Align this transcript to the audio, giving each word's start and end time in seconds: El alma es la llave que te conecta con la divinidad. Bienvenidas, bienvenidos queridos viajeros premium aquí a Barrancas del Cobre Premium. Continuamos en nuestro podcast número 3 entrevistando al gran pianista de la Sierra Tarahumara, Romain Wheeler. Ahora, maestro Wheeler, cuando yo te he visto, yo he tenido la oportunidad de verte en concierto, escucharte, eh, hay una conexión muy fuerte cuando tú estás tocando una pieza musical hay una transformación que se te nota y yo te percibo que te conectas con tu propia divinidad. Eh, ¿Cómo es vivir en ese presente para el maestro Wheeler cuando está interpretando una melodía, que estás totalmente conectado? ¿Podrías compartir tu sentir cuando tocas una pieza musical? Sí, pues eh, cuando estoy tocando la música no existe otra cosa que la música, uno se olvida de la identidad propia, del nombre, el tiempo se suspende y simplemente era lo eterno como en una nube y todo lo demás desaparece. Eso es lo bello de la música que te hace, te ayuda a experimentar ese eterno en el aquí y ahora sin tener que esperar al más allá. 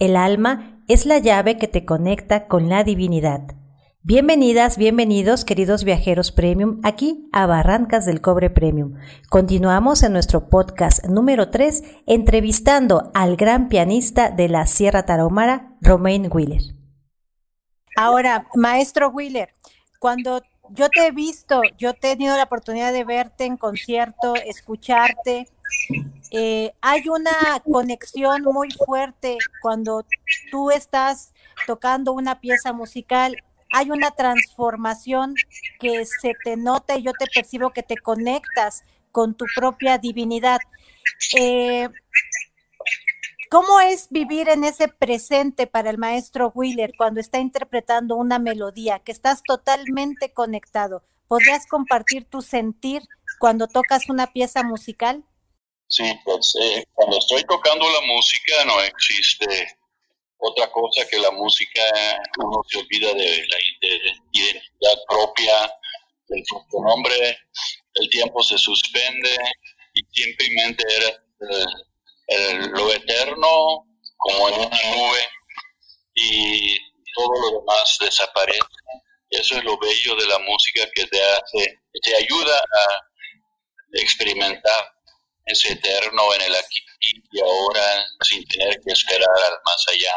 El 0.00 0.16
alma 0.16 0.82
es 0.88 1.04
la 1.04 1.18
llave 1.18 1.58
que 1.58 1.68
te 1.68 1.84
conecta 1.84 2.46
con 2.46 2.70
la 2.70 2.84
divinidad. 2.84 3.42
Bienvenidas, 4.02 4.78
bienvenidos 4.78 5.44
queridos 5.44 5.84
viajeros 5.84 6.32
premium 6.32 6.80
aquí 6.84 7.28
a 7.32 7.44
Barrancas 7.44 8.06
del 8.06 8.22
Cobre 8.22 8.48
Premium. 8.48 8.94
Continuamos 9.28 10.02
en 10.02 10.14
nuestro 10.14 10.48
podcast 10.48 11.04
número 11.04 11.50
3 11.50 11.82
entrevistando 12.06 13.10
al 13.12 13.36
gran 13.36 13.68
pianista 13.68 14.30
de 14.30 14.48
la 14.48 14.66
Sierra 14.66 15.04
Tarahumara, 15.04 15.76
Romain 15.82 16.30
Wheeler. 16.32 16.62
Ahora, 17.94 18.48
maestro 18.54 19.10
Wheeler, 19.10 19.50
cuando 19.98 20.40
yo 20.70 20.88
te 20.88 21.06
he 21.06 21.10
visto, 21.10 21.62
yo 21.78 21.90
he 21.90 21.94
tenido 21.94 22.36
la 22.36 22.44
oportunidad 22.44 22.92
de 22.92 23.04
verte 23.04 23.44
en 23.44 23.56
concierto, 23.56 24.34
escucharte, 24.34 25.46
eh, 26.30 26.72
hay 26.80 27.08
una 27.08 27.60
conexión 27.70 28.42
muy 28.42 28.70
fuerte 28.70 29.38
cuando 29.62 30.04
tú 30.50 30.70
estás 30.70 31.32
tocando 31.66 32.12
una 32.12 32.40
pieza 32.40 32.72
musical 32.72 33.36
hay 33.72 33.90
una 33.90 34.10
transformación 34.10 35.34
que 35.78 36.04
se 36.04 36.34
te 36.44 36.56
nota 36.56 36.96
y 36.96 37.02
yo 37.02 37.12
te 37.12 37.26
percibo 37.32 37.70
que 37.70 37.82
te 37.82 37.96
conectas 37.96 38.82
con 39.12 39.34
tu 39.34 39.46
propia 39.54 39.98
divinidad. 39.98 40.58
Eh, 41.38 41.88
¿Cómo 43.50 43.80
es 43.80 44.06
vivir 44.10 44.48
en 44.48 44.62
ese 44.62 44.86
presente 44.86 45.66
para 45.66 45.90
el 45.90 45.98
maestro 45.98 46.52
Wheeler 46.54 46.92
cuando 46.96 47.18
está 47.18 47.40
interpretando 47.40 48.14
una 48.14 48.38
melodía, 48.38 49.00
que 49.00 49.10
estás 49.10 49.42
totalmente 49.42 50.32
conectado? 50.32 51.02
¿Podrías 51.26 51.66
compartir 51.66 52.26
tu 52.26 52.42
sentir 52.42 53.02
cuando 53.40 53.66
tocas 53.66 54.08
una 54.08 54.32
pieza 54.32 54.62
musical? 54.62 55.24
Sí, 55.88 56.04
pues 56.24 56.54
eh, 56.62 56.84
cuando 56.92 57.18
estoy 57.18 57.42
tocando 57.42 57.90
la 57.90 58.00
música 58.06 58.64
no 58.66 58.80
existe 58.82 59.76
otra 60.38 60.70
cosa 60.70 61.04
que 61.10 61.18
la 61.18 61.32
música, 61.32 61.82
uno 62.38 62.62
se 62.68 62.78
olvida 62.78 63.12
de 63.14 63.46
la 63.48 63.56
identidad 64.30 65.02
propia, 65.08 65.72
del 66.28 66.44
nombre, 66.70 67.36
el 67.94 68.10
tiempo 68.10 68.44
se 68.44 68.56
suspende 68.56 69.36
y 69.94 70.02
simplemente 70.12 70.84
era 70.96 71.20
lo 72.74 72.92
eterno 72.92 73.19
como 74.16 74.48
en 74.48 74.54
una 74.54 74.82
nube 74.96 75.28
y 76.14 76.76
todo 77.14 77.28
lo 77.40 77.60
demás 77.60 77.96
desaparece. 78.00 78.60
Eso 79.30 79.56
es 79.56 79.64
lo 79.64 79.78
bello 79.78 80.16
de 80.16 80.26
la 80.26 80.38
música 80.40 80.84
que 80.94 81.06
te 81.06 81.22
hace, 81.22 81.78
te 82.02 82.16
ayuda 82.16 82.58
a 82.58 83.00
experimentar 83.92 84.92
ese 85.46 85.72
eterno 85.72 86.34
en 86.34 86.42
el 86.42 86.54
aquí 86.54 86.84
y 87.00 87.40
ahora 87.40 88.06
sin 88.22 88.44
tener 88.46 88.80
que 88.84 88.92
esperar 88.92 89.28
al 89.46 89.58
más 89.64 89.84
allá. 89.88 90.12